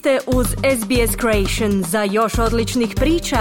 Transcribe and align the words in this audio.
ste 0.00 0.18
uz 0.26 0.46
SBS 0.46 1.16
Creation. 1.20 1.82
Za 1.82 2.02
još 2.02 2.38
odličnih 2.38 2.92
priča, 2.96 3.36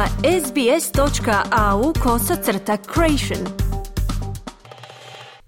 sbs.au 0.46 1.94
kosacrta 2.04 2.78
creation. 2.94 3.47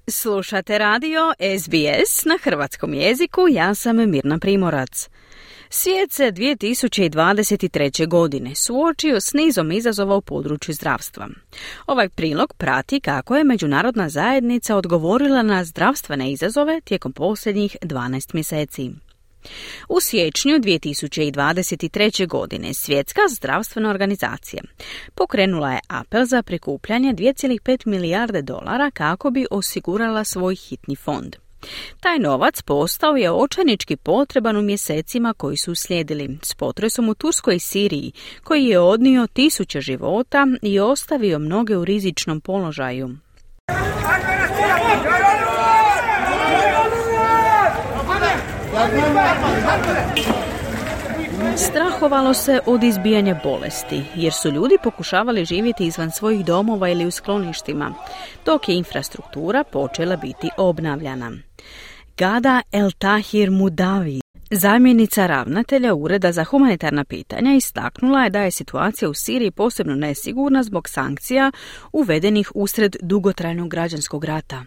Slušate 0.07 0.77
radio 0.77 1.33
SBS 1.59 2.25
na 2.25 2.37
hrvatskom 2.43 2.93
jeziku, 2.93 3.41
ja 3.49 3.75
sam 3.75 4.09
Mirna 4.09 4.39
Primorac. 4.39 5.09
Svijet 5.69 6.11
se 6.11 6.23
2023. 6.23 8.07
godine 8.07 8.55
suočio 8.55 9.19
s 9.19 9.33
nizom 9.33 9.71
izazova 9.71 10.15
u 10.15 10.21
području 10.21 10.73
zdravstva. 10.73 11.27
Ovaj 11.87 12.09
prilog 12.09 12.53
prati 12.53 12.99
kako 12.99 13.35
je 13.35 13.43
međunarodna 13.43 14.09
zajednica 14.09 14.75
odgovorila 14.75 15.41
na 15.41 15.63
zdravstvene 15.63 16.31
izazove 16.31 16.81
tijekom 16.81 17.13
posljednjih 17.13 17.77
12 17.81 18.33
mjeseci. 18.33 18.91
U 19.89 19.99
siječnju 19.99 20.53
2023. 20.53 22.27
godine 22.27 22.73
Svjetska 22.73 23.21
zdravstvena 23.29 23.89
organizacija 23.89 24.63
pokrenula 25.15 25.71
je 25.71 25.79
apel 25.87 26.25
za 26.25 26.43
prikupljanje 26.43 27.13
2,5 27.13 27.87
milijarde 27.87 28.41
dolara 28.41 28.91
kako 28.91 29.29
bi 29.29 29.45
osigurala 29.51 30.23
svoj 30.23 30.55
hitni 30.55 30.95
fond. 30.95 31.35
Taj 31.99 32.19
novac 32.19 32.61
postao 32.61 33.15
je 33.15 33.31
očajnički 33.31 33.95
potreban 33.95 34.57
u 34.57 34.61
mjesecima 34.61 35.33
koji 35.33 35.57
su 35.57 35.75
slijedili 35.75 36.37
s 36.43 36.53
potresom 36.53 37.09
u 37.09 37.15
Turskoj 37.15 37.59
Siriji, 37.59 38.11
koji 38.43 38.65
je 38.65 38.79
odnio 38.79 39.27
tisuće 39.27 39.81
života 39.81 40.47
i 40.61 40.79
ostavio 40.79 41.39
mnoge 41.39 41.77
u 41.77 41.85
rizičnom 41.85 42.41
položaju. 42.41 43.09
Strahovalo 51.57 52.33
se 52.33 52.59
od 52.65 52.83
izbijanja 52.83 53.39
bolesti, 53.43 54.03
jer 54.15 54.33
su 54.33 54.49
ljudi 54.49 54.77
pokušavali 54.83 55.45
živjeti 55.45 55.85
izvan 55.85 56.11
svojih 56.11 56.45
domova 56.45 56.89
ili 56.89 57.05
u 57.05 57.11
skloništima, 57.11 57.93
dok 58.45 58.69
je 58.69 58.75
infrastruktura 58.75 59.63
počela 59.63 60.15
biti 60.15 60.49
obnavljana. 60.57 61.31
Gada 62.17 62.61
El 62.71 62.91
Tahir 62.91 63.51
Mudavi, 63.51 64.21
zamjenica 64.51 65.27
ravnatelja 65.27 65.93
Ureda 65.93 66.31
za 66.31 66.43
humanitarna 66.43 67.03
pitanja, 67.03 67.53
istaknula 67.53 68.23
je 68.23 68.29
da 68.29 68.41
je 68.41 68.51
situacija 68.51 69.09
u 69.09 69.13
Siriji 69.13 69.51
posebno 69.51 69.95
nesigurna 69.95 70.63
zbog 70.63 70.89
sankcija 70.89 71.51
uvedenih 71.93 72.51
usred 72.55 72.95
dugotrajnog 73.01 73.69
građanskog 73.69 74.25
rata. 74.25 74.63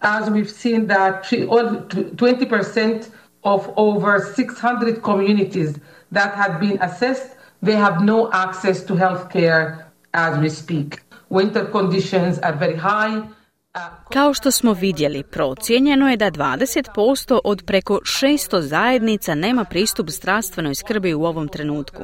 As 0.00 0.30
we've 0.30 0.50
seen 0.50 0.86
that 0.86 1.24
20% 1.24 3.10
of 3.42 3.70
over 3.76 4.20
600 4.34 5.02
communities 5.02 5.78
that 6.12 6.34
had 6.34 6.58
been 6.60 6.78
assessed, 6.80 7.36
they 7.62 7.76
have 7.76 8.02
no 8.02 8.30
access 8.32 8.84
to 8.84 8.94
health 8.94 9.30
care 9.30 9.86
as 10.14 10.38
we 10.38 10.48
speak. 10.48 11.02
Winter 11.28 11.64
conditions 11.72 12.38
are 12.38 12.56
very 12.56 12.76
high. 12.76 13.16
Uh, 13.74 13.82
Kao 14.12 14.34
što 14.34 14.50
smo 14.50 14.72
vidjeli, 14.72 15.22
procijenjeno 15.22 16.08
je 16.10 16.16
da 16.16 16.30
20% 16.30 17.38
od 17.44 17.62
preko 17.66 18.00
600 18.02 18.60
zajednica 18.60 19.34
nema 19.34 19.64
pristup 19.64 20.10
zdravstvenoj 20.10 20.74
skrbi 20.74 21.14
u 21.14 21.24
ovom 21.24 21.48
trenutku. 21.48 22.02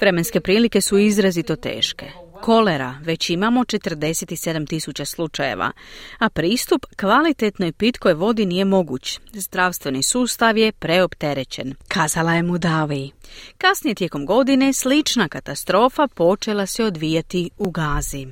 Vremenske 0.00 0.40
prilike 0.40 0.80
su 0.80 0.98
izrazito 0.98 1.56
teške. 1.56 2.10
Kolera 2.46 2.94
već 3.02 3.30
imamo 3.30 3.60
47 3.60 4.68
tisuća 4.68 5.04
slučajeva, 5.04 5.72
a 6.18 6.28
pristup 6.28 6.86
kvalitetnoj 6.96 7.72
pitkoj 7.72 8.14
vodi 8.14 8.46
nije 8.46 8.64
moguć. 8.64 9.20
Zdravstveni 9.32 10.02
sustav 10.02 10.58
je 10.58 10.72
preopterećen, 10.72 11.74
kazala 11.88 12.34
je 12.34 12.42
Mudavi. 12.42 13.10
Kasnije 13.58 13.94
tijekom 13.94 14.26
godine 14.26 14.72
slična 14.72 15.28
katastrofa 15.28 16.08
počela 16.14 16.66
se 16.66 16.84
odvijati 16.84 17.50
u 17.58 17.70
Gazi. 17.70 18.26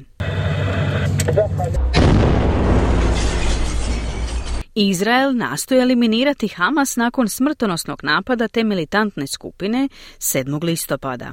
Izrael 4.75 5.37
nastoji 5.37 5.81
eliminirati 5.81 6.49
Hamas 6.49 6.97
nakon 6.97 7.29
smrtonosnog 7.29 8.05
napada 8.05 8.49
te 8.49 8.65
militantne 8.65 9.27
skupine 9.27 9.89
7. 10.19 10.65
listopada. 10.65 11.33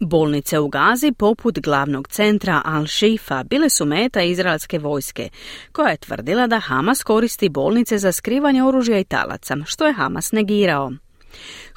Bolnice 0.00 0.58
u 0.58 0.68
Gazi, 0.68 1.12
poput 1.12 1.58
glavnog 1.58 2.08
centra 2.08 2.62
Al-Shifa, 2.64 3.44
bile 3.44 3.70
su 3.70 3.84
meta 3.84 4.22
izraelske 4.22 4.78
vojske, 4.78 5.28
koja 5.72 5.88
je 5.88 5.96
tvrdila 5.96 6.46
da 6.46 6.58
Hamas 6.58 7.02
koristi 7.02 7.48
bolnice 7.48 7.98
za 7.98 8.12
skrivanje 8.12 8.64
oružja 8.64 8.98
i 8.98 9.04
talaca, 9.04 9.56
što 9.66 9.86
je 9.86 9.92
Hamas 9.92 10.32
negirao. 10.32 10.92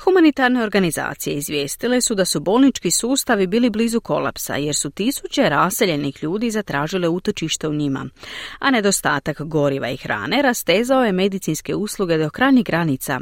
Humanitarne 0.03 0.63
organizacije 0.63 1.35
izvijestile 1.35 2.01
su 2.01 2.15
da 2.15 2.25
su 2.25 2.39
bolnički 2.39 2.91
sustavi 2.91 3.47
bili 3.47 3.69
blizu 3.69 4.01
kolapsa 4.01 4.55
jer 4.55 4.75
su 4.75 4.89
tisuće 4.89 5.49
raseljenih 5.49 6.23
ljudi 6.23 6.51
zatražile 6.51 7.07
utočište 7.07 7.67
u 7.67 7.73
njima, 7.73 8.05
a 8.59 8.71
nedostatak 8.71 9.41
goriva 9.41 9.89
i 9.89 9.97
hrane 9.97 10.41
rastezao 10.41 11.05
je 11.05 11.11
medicinske 11.11 11.75
usluge 11.75 12.17
do 12.17 12.29
krajnjih 12.29 12.65
granica. 12.65 13.19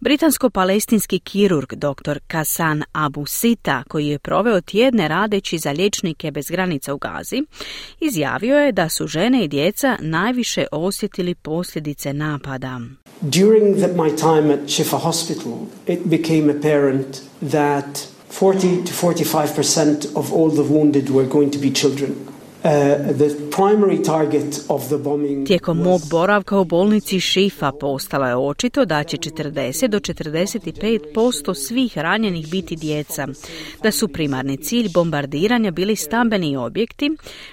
Britansko-palestinski 0.00 1.18
kirurg 1.18 1.74
dr. 1.74 2.18
Kasan 2.26 2.82
Abu 2.92 3.26
Sita, 3.26 3.82
koji 3.88 4.06
je 4.06 4.18
proveo 4.18 4.60
tjedne 4.60 5.08
radeći 5.08 5.58
za 5.58 5.72
liječnike 5.72 6.30
bez 6.30 6.46
granica 6.50 6.94
u 6.94 6.98
Gazi, 6.98 7.42
izjavio 8.00 8.58
je 8.58 8.72
da 8.72 8.88
su 8.88 9.06
žene 9.06 9.44
i 9.44 9.48
djeca 9.48 9.98
najviše 10.00 10.66
osjetili 10.72 11.34
posljedice 11.34 12.12
napada. 12.12 12.80
During 13.20 13.76
the, 13.76 13.88
my 13.88 14.16
time 14.16 14.54
at 14.54 14.68
Shifa 14.68 14.96
Hospital, 14.96 15.52
it 15.86 16.00
became 16.04 16.58
apparent 16.58 17.22
that 17.50 18.08
40 18.30 18.84
to 18.84 18.92
45% 18.92 20.06
of 20.14 20.32
all 20.32 20.50
the 20.50 20.72
wounded 20.72 21.10
were 21.10 21.28
going 21.28 21.52
to 21.52 21.58
be 21.58 21.70
children. 21.70 22.14
Tijekom 25.46 25.78
mog 25.78 26.00
boravka 26.10 26.58
u 26.58 26.64
bolnici 26.64 27.20
Šifa 27.20 27.72
postalo 27.72 28.26
je 28.26 28.36
očito 28.36 28.84
da 28.84 29.04
će 29.04 29.16
40 29.16 29.88
do 29.88 30.00
45% 30.00 31.54
svih 31.54 31.98
ranjenih 31.98 32.50
biti 32.50 32.76
djeca, 32.76 33.28
da 33.82 33.92
su 33.92 34.08
primarni 34.08 34.56
cilj 34.56 34.88
bombardiranja 34.94 35.70
bili 35.70 35.96
stambeni 35.96 36.56
objekti, 36.56 37.10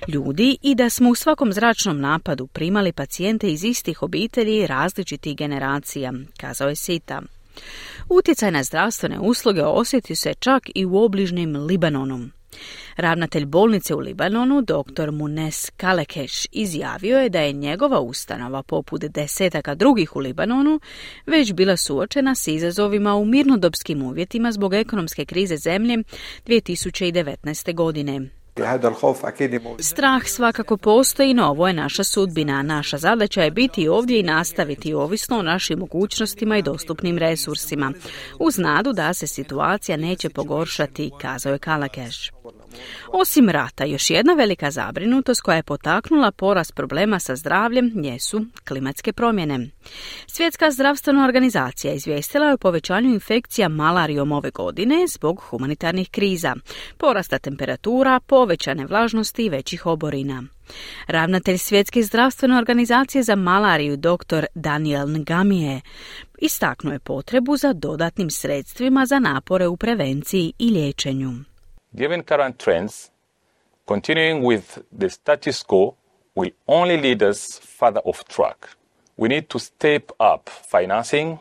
ljudi 0.08 0.58
i 0.62 0.76
da 0.76 0.90
smo 0.90 1.10
u 1.10 1.16
svakom 1.16 1.54
zračnom 1.54 2.00
napadu 2.00 2.48
primali 2.48 2.92
pacijente 2.92 3.52
iz 3.52 3.64
istih 3.64 4.04
obitelji 4.04 4.58
i 4.58 4.68
različitih 4.68 5.36
generacija, 5.36 6.14
kazao 6.38 6.70
je 6.70 6.76
Sita. 6.76 7.22
Utjecaj 8.10 8.52
na 8.52 8.64
zdravstvene 8.64 9.20
usluge 9.20 9.64
osjeti 9.64 10.16
se 10.16 10.34
čak 10.34 10.64
i 10.76 10.86
u 10.86 10.98
obližnjem 10.98 11.56
Libanonu. 11.56 12.30
Ravnatelj 12.98 13.46
bolnice 13.46 13.96
u 13.96 14.00
Libanonu, 14.00 14.62
dr. 14.62 15.12
Munes 15.12 15.70
Kalekeš, 15.78 16.46
izjavio 16.52 17.20
je 17.20 17.30
da 17.30 17.40
je 17.40 17.54
njegova 17.54 18.00
ustanova, 18.00 18.64
poput 18.64 19.02
desetaka 19.02 19.76
drugih 19.76 20.16
u 20.16 20.20
Libanonu, 20.20 20.80
već 21.26 21.54
bila 21.54 21.78
suočena 21.78 22.36
s 22.36 22.48
izazovima 22.48 23.16
u 23.16 23.26
mirnodopskim 23.26 24.02
uvjetima 24.02 24.52
zbog 24.52 24.74
ekonomske 24.74 25.26
krize 25.26 25.58
zemlje 25.58 25.98
2019. 26.46 27.74
godine. 27.74 28.30
Strah 29.80 30.24
svakako 30.26 30.78
postoji, 30.78 31.34
no 31.34 31.46
ovo 31.46 31.68
je 31.68 31.74
naša 31.74 32.04
sudbina. 32.04 32.62
Naša 32.62 32.98
zadaća 32.98 33.44
je 33.44 33.52
biti 33.52 33.88
ovdje 33.88 34.20
i 34.20 34.24
nastaviti 34.24 34.94
ovisno 34.94 35.40
o 35.40 35.42
našim 35.42 35.80
mogućnostima 35.80 36.58
i 36.58 36.62
dostupnim 36.62 37.18
resursima. 37.18 37.94
Uz 38.40 38.58
nadu 38.58 38.94
da 38.94 39.14
se 39.14 39.28
situacija 39.28 39.98
neće 39.98 40.30
pogoršati, 40.30 41.12
kazao 41.22 41.54
je 41.54 41.60
Kalakeš. 41.60 42.32
Osim 43.08 43.50
rata, 43.50 43.86
još 43.86 44.10
jedna 44.10 44.34
velika 44.34 44.72
zabrinutost 44.72 45.42
koja 45.42 45.56
je 45.56 45.64
potaknula 45.64 46.32
porast 46.32 46.76
problema 46.76 47.20
sa 47.20 47.36
zdravljem 47.36 47.92
jesu 47.96 48.46
klimatske 48.68 49.14
promjene. 49.14 49.70
Svjetska 50.28 50.72
zdravstvena 50.72 51.26
organizacija 51.26 51.94
izvijestila 51.94 52.46
je 52.48 52.54
o 52.54 52.58
povećanju 52.58 53.14
infekcija 53.14 53.70
malarijom 53.70 54.32
ove 54.32 54.52
godine 54.52 54.96
zbog 55.08 55.40
humanitarnih 55.40 56.10
kriza, 56.10 56.56
porasta 56.98 57.40
temperatura, 57.40 58.20
povećane 58.20 58.86
vlažnosti 58.86 59.46
i 59.46 59.50
većih 59.50 59.86
oborina. 59.86 60.44
Ravnatelj 61.08 61.58
Svjetske 61.58 62.04
zdravstvene 62.04 62.58
organizacije 62.58 63.24
za 63.24 63.36
malariju 63.36 63.98
dr. 63.98 64.46
Daniel 64.56 65.08
Ngamije 65.08 65.82
istaknuo 66.42 66.94
je 66.94 67.00
potrebu 67.00 67.58
za 67.58 67.74
dodatnim 67.74 68.30
sredstvima 68.30 69.06
za 69.06 69.20
napore 69.20 69.68
u 69.68 69.78
prevenciji 69.78 70.54
i 70.60 70.70
liječenju. 70.70 71.32
Given 71.98 72.24
current 72.24 72.60
trends, 72.60 73.12
continuing 73.86 74.44
with 74.44 74.84
the 75.00 75.10
status 75.10 75.64
quo 75.64 75.96
will 76.36 76.52
only 76.68 76.98
lead 76.98 77.24
us 77.24 77.60
further 77.60 78.02
off 78.06 78.24
track. 78.26 78.68
We 79.18 79.30
need 79.30 79.48
to 79.50 79.60
step 79.60 80.12
up 80.20 80.50
financing 80.72 81.38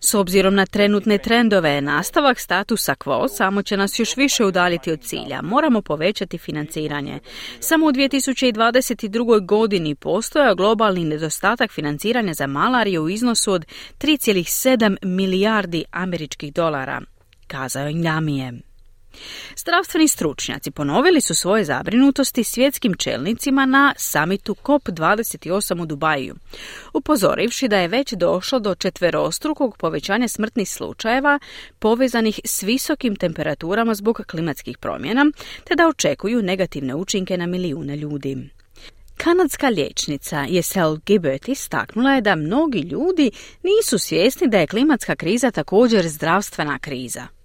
S 0.00 0.14
obzirom 0.14 0.54
na 0.54 0.66
trenutne 0.66 1.18
trendove, 1.18 1.80
nastavak 1.80 2.40
statusa 2.40 2.94
quo 2.94 3.28
samo 3.28 3.62
će 3.62 3.76
nas 3.76 3.98
još 3.98 4.16
više 4.16 4.44
udaljiti 4.44 4.92
od 4.92 5.00
cilja. 5.00 5.42
Moramo 5.42 5.82
povećati 5.82 6.38
financiranje. 6.38 7.18
Samo 7.60 7.86
u 7.86 7.90
2022. 7.90 9.46
godini 9.46 9.94
postoja 9.94 10.54
globalni 10.54 11.04
nedostatak 11.04 11.70
financiranja 11.70 12.34
za 12.34 12.46
malariju 12.46 13.02
u 13.02 13.08
iznosu 13.08 13.52
od 13.52 13.66
3,7 13.98 14.96
milijardi 15.02 15.84
američkih 15.90 16.52
dolara, 16.52 17.00
kazao 17.46 17.86
je 17.86 17.92
Njamije. 17.92 18.69
Zdravstveni 19.56 20.08
stručnjaci 20.08 20.70
ponovili 20.70 21.20
su 21.20 21.34
svoje 21.34 21.64
zabrinutosti 21.64 22.44
svjetskim 22.44 22.94
čelnicima 22.94 23.66
na 23.66 23.94
samitu 23.96 24.56
COP28 24.62 25.82
u 25.82 25.86
Dubaju, 25.86 26.34
upozorivši 26.92 27.68
da 27.68 27.78
je 27.78 27.88
već 27.88 28.12
došlo 28.12 28.58
do 28.58 28.74
četverostrukog 28.74 29.76
povećanja 29.76 30.28
smrtnih 30.28 30.70
slučajeva 30.70 31.38
povezanih 31.78 32.40
s 32.44 32.62
visokim 32.62 33.16
temperaturama 33.16 33.94
zbog 33.94 34.22
klimatskih 34.26 34.78
promjena, 34.78 35.26
te 35.64 35.74
da 35.74 35.88
očekuju 35.88 36.42
negativne 36.42 36.94
učinke 36.94 37.36
na 37.36 37.46
milijune 37.46 37.96
ljudi. 37.96 38.50
Kanadska 39.16 39.68
liječnica 39.68 40.46
Jesel 40.48 40.96
Gibbert 41.06 41.48
istaknula 41.48 42.14
je 42.14 42.20
da 42.20 42.34
mnogi 42.34 42.78
ljudi 42.78 43.30
nisu 43.62 43.98
svjesni 43.98 44.48
da 44.48 44.58
je 44.58 44.66
klimatska 44.66 45.16
kriza 45.16 45.50
također 45.50 46.08
zdravstvena 46.08 46.78
kriza. 46.78 47.39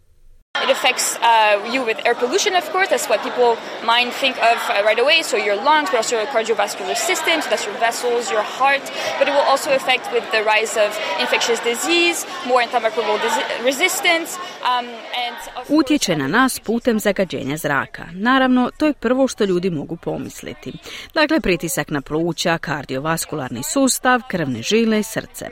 It 0.66 0.72
affects 0.72 1.08
uh, 1.22 1.70
you 1.74 1.82
with 1.90 2.00
air 2.08 2.16
pollution, 2.16 2.56
of 2.56 2.66
course. 2.74 2.90
That's 2.90 3.08
what 3.12 3.20
people 3.28 3.50
mind 3.94 4.10
think 4.14 4.36
of 4.52 4.58
uh, 4.70 4.82
right 4.90 5.00
away. 5.06 5.22
So 5.22 5.38
your 5.38 5.58
lungs, 5.70 5.88
but 5.92 5.98
also 5.98 6.16
your 6.20 6.30
cardiovascular 6.36 6.98
system. 7.10 7.36
So 7.42 7.50
that's 7.52 7.66
your 7.70 7.78
vessels, 7.88 8.32
your 8.32 8.46
heart. 8.60 8.86
But 9.20 9.28
it 9.30 9.34
will 9.38 9.48
also 9.54 9.70
affect 9.80 10.06
with 10.16 10.26
the 10.32 10.42
rise 10.54 10.74
of 10.86 10.90
infectious 11.24 11.60
disease, 11.72 12.26
more 12.50 12.62
antimicrobial 12.66 13.18
resistance. 13.64 14.30
Um, 14.72 14.86
and 15.26 15.36
Utječe 15.70 16.16
na 16.16 16.28
nas 16.28 16.60
putem 16.60 17.00
zagađenja 17.00 17.58
zraka. 17.58 18.06
Naravno, 18.14 18.72
to 18.78 18.86
je 18.86 18.94
prvo 18.94 19.28
što 19.28 19.44
ljudi 19.44 19.70
mogu 19.70 19.98
pomisliti. 19.98 20.74
Dakle, 21.14 21.40
pritisak 21.40 21.90
na 21.90 22.02
pluća, 22.02 22.58
kardiovaskularni 22.58 23.64
sustav, 23.64 24.22
krvne 24.28 24.62
žile, 24.62 25.04
srce. 25.04 25.50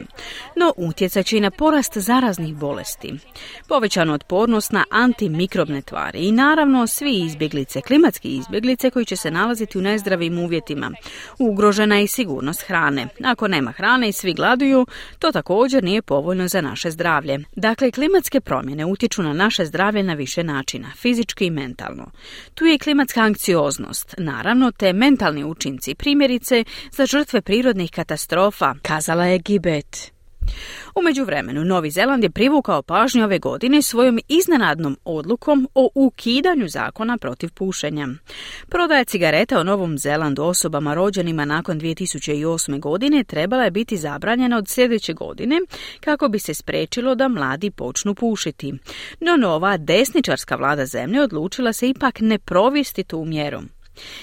No, 0.55 0.73
utjecać 0.77 1.25
će 1.25 1.37
i 1.37 1.41
na 1.41 1.51
porast 1.51 1.97
zaraznih 1.97 2.55
bolesti. 2.55 3.13
Povećanu 3.67 4.13
otpornost 4.13 4.71
na 4.71 4.83
antimikrobne 5.03 5.81
tvari 5.81 6.19
i 6.19 6.31
naravno 6.31 6.87
svi 6.87 7.19
izbjeglice, 7.19 7.81
klimatski 7.81 8.37
izbjeglice 8.37 8.89
koji 8.89 9.05
će 9.05 9.15
se 9.15 9.31
nalaziti 9.31 9.77
u 9.77 9.81
nezdravim 9.81 10.39
uvjetima. 10.39 10.91
Ugrožena 11.39 11.95
je 11.95 12.03
i 12.03 12.07
sigurnost 12.07 12.61
hrane. 12.67 13.07
Ako 13.23 13.47
nema 13.47 13.71
hrane 13.71 14.09
i 14.09 14.11
svi 14.11 14.33
gladuju, 14.33 14.87
to 15.19 15.31
također 15.31 15.83
nije 15.83 16.01
povoljno 16.01 16.47
za 16.47 16.61
naše 16.61 16.91
zdravlje. 16.91 17.39
Dakle, 17.55 17.91
klimatske 17.91 18.41
promjene 18.41 18.85
utječu 18.85 19.23
na 19.23 19.33
naše 19.33 19.65
zdravlje 19.65 20.03
na 20.03 20.13
više 20.13 20.43
načina, 20.43 20.87
fizički 20.97 21.45
i 21.45 21.49
mentalno. 21.49 22.11
Tu 22.55 22.65
je 22.65 22.79
klimatska 22.79 23.21
anksioznost, 23.21 24.15
naravno 24.17 24.71
te 24.71 24.93
mentalni 24.93 25.43
učinci, 25.43 25.95
primjerice 25.95 26.63
za 26.91 27.05
žrtve 27.05 27.41
prirodnih 27.41 27.91
katastrofa, 27.91 28.75
kazala 28.81 29.25
je 29.25 29.39
Gibet. 29.39 30.13
U 30.95 31.01
međuvremenu, 31.01 31.65
Novi 31.65 31.91
Zeland 31.91 32.23
je 32.23 32.29
privukao 32.29 32.81
pažnju 32.81 33.23
ove 33.23 33.39
godine 33.39 33.81
svojom 33.81 34.19
iznenadnom 34.27 34.97
odlukom 35.05 35.67
o 35.75 35.89
ukidanju 35.95 36.67
zakona 36.67 37.17
protiv 37.17 37.49
pušenja. 37.53 38.07
Prodaja 38.69 39.03
cigareta 39.03 39.59
u 39.59 39.63
Novom 39.63 39.97
Zelandu 39.97 40.43
osobama 40.43 40.93
rođenima 40.93 41.45
nakon 41.45 41.79
2008. 41.79 42.79
godine 42.79 43.23
trebala 43.23 43.63
je 43.63 43.71
biti 43.71 43.97
zabranjena 43.97 44.57
od 44.57 44.67
sljedeće 44.67 45.13
godine 45.13 45.59
kako 45.99 46.27
bi 46.27 46.39
se 46.39 46.53
sprečilo 46.53 47.15
da 47.15 47.27
mladi 47.27 47.71
počnu 47.71 48.15
pušiti. 48.15 48.73
No 49.19 49.37
nova 49.37 49.77
desničarska 49.77 50.55
vlada 50.55 50.85
zemlje 50.85 51.21
odlučila 51.21 51.73
se 51.73 51.89
ipak 51.89 52.19
ne 52.19 52.39
provesti 52.39 53.03
tu 53.03 53.25
mjeru. 53.25 53.61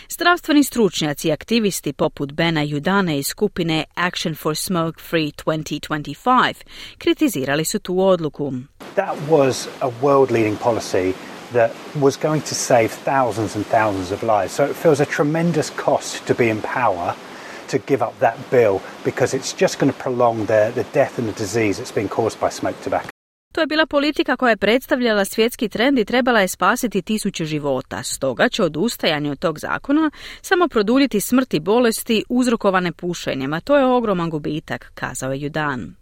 Zdravstveni 0.08 0.64
stručnjaci 0.64 1.28
i 1.28 1.32
aktivisti 1.32 1.92
poput 1.92 2.32
Bena 2.32 2.62
Judane 2.62 3.18
iz 3.18 3.26
skupine 3.26 3.84
Action 3.94 4.34
for 4.34 4.56
Smoke 4.56 5.00
Free 5.10 5.32
2025 5.46 6.54
kritizirali 6.98 7.64
su 7.64 7.78
tu 7.78 8.00
odluku. 8.00 8.52
That 8.94 9.16
was 9.30 9.68
a 9.80 9.90
world 10.02 10.30
leading 10.30 10.58
policy 10.58 11.12
that 11.52 11.70
was 12.00 12.16
going 12.22 12.42
to 12.42 12.54
save 12.54 12.88
thousands 13.04 13.56
and 13.56 13.66
thousands 13.66 14.12
of 14.12 14.22
lives. 14.22 14.54
So 14.54 14.64
it 14.64 14.76
feels 14.76 15.00
a 15.00 15.04
tremendous 15.04 15.72
cost 15.84 16.26
to 16.26 16.34
be 16.34 16.48
in 16.50 16.62
power 16.62 17.14
to 17.68 17.78
give 17.78 18.04
up 18.04 18.18
that 18.18 18.36
bill 18.50 18.80
because 19.04 19.36
it's 19.36 19.60
just 19.60 19.78
going 19.78 19.92
to 19.92 19.98
prolong 19.98 20.46
the, 20.46 20.72
the 20.74 20.84
death 20.92 21.18
and 21.18 21.28
the 21.28 21.38
disease 21.38 21.78
that's 21.78 21.94
been 21.94 22.08
caused 22.08 22.40
by 22.40 22.50
smoked 22.50 22.82
tobacco. 22.82 23.19
To 23.54 23.60
je 23.60 23.66
bila 23.66 23.86
politika 23.86 24.36
koja 24.36 24.50
je 24.50 24.56
predstavljala 24.56 25.24
svjetski 25.24 25.68
trend 25.68 25.98
i 25.98 26.04
trebala 26.04 26.40
je 26.40 26.48
spasiti 26.48 27.02
tisuće 27.02 27.44
života. 27.44 28.02
Stoga 28.02 28.48
će 28.48 28.62
odustajanje 28.62 29.30
od 29.30 29.38
tog 29.38 29.58
zakona 29.58 30.10
samo 30.42 30.68
produljiti 30.68 31.20
smrti 31.20 31.60
bolesti 31.60 32.24
uzrokovane 32.28 32.92
pušenjem, 32.92 33.52
a 33.52 33.60
to 33.60 33.76
je 33.76 33.84
ogroman 33.84 34.30
gubitak, 34.30 34.92
kazao 34.94 35.32
je 35.32 35.40
Judan. 35.40 35.99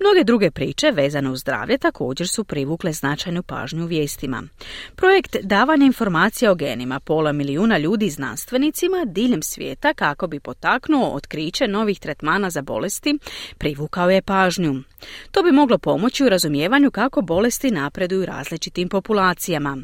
Mnoge 0.00 0.24
druge 0.24 0.50
priče 0.50 0.90
vezane 0.90 1.30
uz 1.30 1.40
zdravlje 1.40 1.78
također 1.78 2.28
su 2.28 2.44
privukle 2.44 2.92
značajnu 2.92 3.42
pažnju 3.42 3.84
u 3.84 3.86
vijestima. 3.86 4.42
Projekt 4.96 5.36
davanja 5.42 5.86
informacija 5.86 6.50
o 6.50 6.54
genima 6.54 7.00
pola 7.00 7.32
milijuna 7.32 7.78
ljudi 7.78 8.10
znanstvenicima 8.10 9.04
diljem 9.06 9.42
svijeta 9.42 9.94
kako 9.94 10.26
bi 10.26 10.40
potaknuo 10.40 11.14
otkriće 11.14 11.68
novih 11.68 12.00
tretmana 12.00 12.50
za 12.50 12.62
bolesti 12.62 13.18
privukao 13.58 14.10
je 14.10 14.22
pažnju. 14.22 14.82
To 15.30 15.42
bi 15.42 15.52
moglo 15.52 15.78
pomoći 15.78 16.24
u 16.24 16.28
razumijevanju 16.28 16.90
kako 16.90 17.22
bolesti 17.22 17.70
napreduju 17.70 18.26
različitim 18.26 18.88
populacijama. 18.88 19.78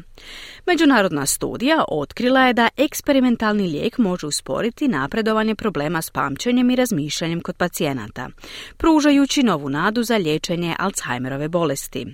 Međunarodna 0.65 1.25
studija 1.25 1.83
otkrila 1.87 2.47
je 2.47 2.53
da 2.53 2.69
eksperimentalni 2.77 3.67
lijek 3.67 3.97
može 3.97 4.27
usporiti 4.27 4.87
napredovanje 4.87 5.55
problema 5.55 6.01
s 6.01 6.09
pamćenjem 6.09 6.69
i 6.69 6.75
razmišljanjem 6.75 7.41
kod 7.41 7.55
pacijenata, 7.55 8.29
pružajući 8.77 9.43
novu 9.43 9.66
nadu 9.69 10.03
za 10.03 10.17
liječenje 10.17 10.75
Alzheimerove 10.79 11.47
bolesti. 11.47 12.05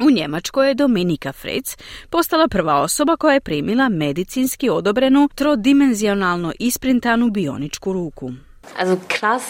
U 0.00 0.10
Njemačkoj 0.10 0.68
je 0.68 0.74
Dominika 0.74 1.32
Fritz 1.32 1.76
postala 2.10 2.48
prva 2.48 2.80
osoba 2.80 3.16
koja 3.16 3.34
je 3.34 3.40
primila 3.40 3.88
medicinski 3.88 4.70
odobrenu 4.70 5.28
trodimenzionalno 5.34 6.52
isprintanu 6.58 7.30
bioničku 7.30 7.92
ruku. 7.92 8.32
Also 8.76 8.96
krass, 9.08 9.44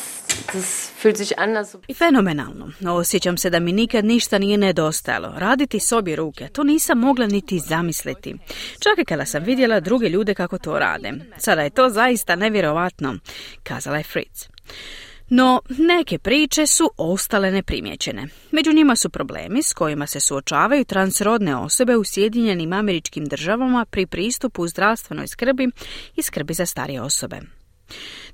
das 0.55 0.91
fühlt 1.03 1.17
sich 1.17 1.33
an 1.37 1.57
als... 1.57 1.77
Fenomenalno. 1.99 2.71
Osjećam 2.87 3.37
se 3.37 3.51
da 3.51 3.61
mi 3.61 3.73
nikad 3.73 4.05
ništa 4.05 4.39
nije 4.39 4.59
nedostajalo. 4.59 5.33
Raditi 5.37 5.81
s 5.81 5.93
obje 5.93 6.17
ruke, 6.17 6.49
to 6.49 6.63
nisam 6.65 6.99
mogla 6.99 7.27
niti 7.27 7.59
zamisliti. 7.59 8.35
Čak 8.81 8.99
i 8.99 9.05
kada 9.05 9.25
sam 9.25 9.45
vidjela 9.45 9.81
druge 9.81 10.09
ljude 10.09 10.35
kako 10.35 10.59
to 10.59 10.79
rade. 10.79 11.13
Sada 11.39 11.63
je 11.63 11.71
to 11.71 11.89
zaista 11.89 12.37
nevjerovatno, 12.37 13.15
kazala 13.63 13.97
je 13.97 14.05
Fritz. 14.05 14.49
No, 15.31 15.61
neke 15.69 16.19
priče 16.19 16.67
su 16.67 16.91
ostale 16.97 17.51
neprimjećene. 17.51 18.27
Među 18.51 18.73
njima 18.73 18.97
su 18.97 19.11
problemi 19.11 19.63
s 19.63 19.73
kojima 19.73 20.07
se 20.07 20.21
suočavaju 20.21 20.85
transrodne 20.85 21.57
osobe 21.57 21.97
u 21.97 22.05
Sjedinjenim 22.05 22.73
američkim 22.73 23.25
državama 23.25 23.85
pri 23.91 24.07
pristupu 24.07 24.69
zdravstvenoj 24.69 25.29
skrbi 25.29 25.69
i 26.17 26.23
skrbi 26.23 26.55
za 26.55 26.67
starije 26.67 27.03
osobe. 27.03 27.41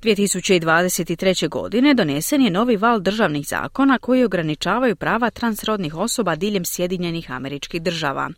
2023. 0.03 1.49
godine 1.49 1.95
donesen 1.95 2.43
je 2.43 2.51
novi 2.51 2.77
val 2.77 3.01
državnih 3.01 3.47
zakona 3.47 3.99
koji 3.99 4.25
ograničavaju 4.25 4.97
prava 4.97 5.31
transrodnih 5.31 5.95
osoba 5.95 6.37
diljem 6.37 6.65
Sjedinjenih 6.65 7.31
američkih 7.31 7.83
država. 7.83 8.31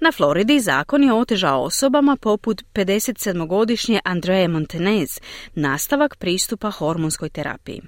Na 0.00 0.12
Floridi 0.12 0.60
zakon 0.60 1.04
je 1.04 1.12
otežao 1.12 1.62
osobama 1.62 2.16
poput 2.16 2.62
57-godišnje 2.74 4.00
Andreje 4.04 4.48
Montanez 4.48 5.20
nastavak 5.54 6.16
pristupa 6.16 6.70
hormonskoj 6.70 7.28
terapiji. 7.28 7.82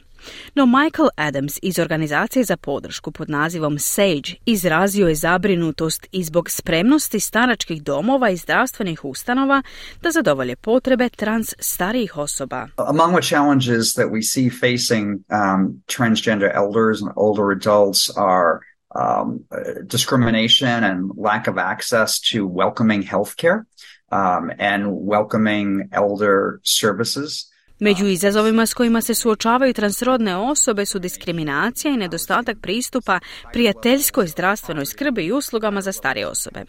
No 0.55 0.67
Michael 0.67 1.09
Adams 1.17 1.59
iz 1.63 1.79
organizacije 1.79 2.45
za 2.45 2.57
podršku 2.57 3.13
pod 3.13 3.31
nazivom 3.31 3.79
SAGE 3.79 4.35
izrazio 4.47 5.09
je 5.09 5.15
zabrinutost 5.15 6.07
i 6.13 6.25
zbog 6.25 6.51
spremnosti 6.51 7.21
staračkih 7.21 7.83
domova 7.83 8.31
i 8.31 8.37
zdravstvenih 8.37 9.05
ustanova 9.05 9.63
da 10.03 10.11
zadovolje 10.11 10.57
potrebe 10.57 11.09
trans 11.09 11.55
starijih 11.59 12.17
osoba. 12.17 12.69
Among 12.77 13.21
the 13.21 13.29
challenges 13.29 13.95
that 13.95 14.07
we 14.07 14.23
see 14.23 14.51
facing 14.51 15.07
um, 15.29 15.83
transgender 15.87 16.51
elders 16.55 17.03
and 17.03 17.13
older 17.17 17.51
adults 17.51 18.11
are 18.17 18.59
um, 18.95 19.45
discrimination 19.87 20.85
and 20.85 21.11
lack 21.17 21.49
of 21.49 21.59
access 21.59 22.21
to 22.21 22.47
welcoming 22.47 23.03
healthcare 23.03 23.65
um, 24.11 24.51
and 24.59 24.85
welcoming 24.89 25.89
elder 25.93 26.61
services. 26.63 27.52
Među 27.83 28.07
izazovima 28.07 28.67
s 28.67 28.75
kojima 28.75 29.01
se 29.01 29.15
suočavaju 29.15 29.73
transrodne 29.73 30.37
osobe 30.37 30.87
su 30.87 30.99
diskriminacija 30.99 31.95
i 31.95 31.97
nedostatak 31.97 32.57
pristupa 32.61 33.21
prijateljskoj 33.53 34.27
zdravstvenoj 34.27 34.87
skrbi 34.87 35.25
i 35.25 35.33
uslugama 35.33 35.81
za 35.81 35.93
starije 35.93 36.27
osobe. 36.27 36.65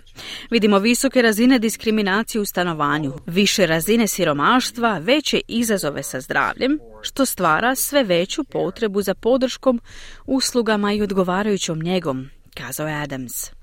Vidimo 0.52 0.80
visoke 0.80 1.22
razine 1.22 1.60
diskriminacije 1.60 2.42
u 2.42 2.46
stanovanju, 2.46 3.14
više 3.26 3.66
razine 3.66 4.08
siromaštva, 4.08 4.98
veće 4.98 5.42
izazove 5.48 6.04
sa 6.04 6.22
zdravljem, 6.22 6.80
što 7.02 7.26
stvara 7.26 7.76
sve 7.76 8.04
veću 8.04 8.44
potrebu 8.44 9.02
za 9.02 9.14
podrškom, 9.14 9.82
uslugama 10.26 10.94
i 10.94 11.02
odgovarajućom 11.02 11.80
njegom, 11.80 12.30
kazao 12.54 12.88
je 12.88 12.96
Adams. 12.96 13.63